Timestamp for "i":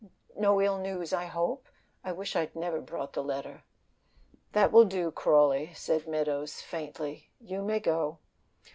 1.13-1.25, 2.03-2.11